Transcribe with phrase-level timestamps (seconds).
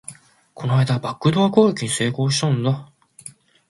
[0.55, 2.91] この間、バックドア攻撃に成功したんだ